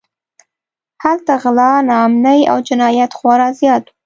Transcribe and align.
هلته 1.03 1.33
غلا، 1.43 1.71
ناامنۍ 1.89 2.41
او 2.51 2.57
جنایت 2.67 3.11
خورا 3.17 3.49
زیات 3.59 3.83
و. 3.89 3.93